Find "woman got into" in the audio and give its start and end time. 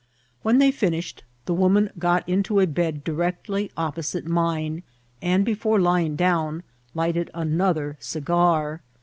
1.53-2.59